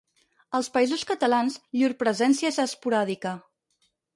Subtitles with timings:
[0.59, 3.35] Als Països Catalans llur presència és esporàdica.